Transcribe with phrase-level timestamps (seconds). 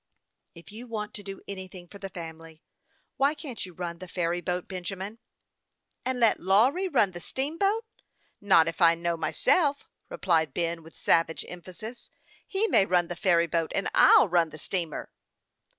[0.55, 2.63] "If you want to do anything for the family,
[3.17, 5.19] why can't you run the ferry boat, Benjamin?""
[6.07, 7.85] And let Lawry run the steamboat?
[8.41, 12.09] Not if I know myself!" replied Ben, with savage emphasis."
[12.47, 15.11] He may run the ferry boat, and I'll run the steamer."